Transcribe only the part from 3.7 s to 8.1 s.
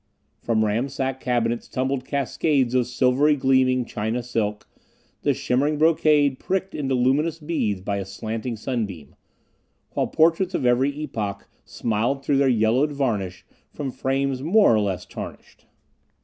China silk, the shimmering brocade pricked into luminous beads by a